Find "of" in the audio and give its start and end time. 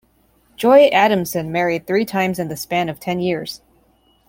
2.89-2.99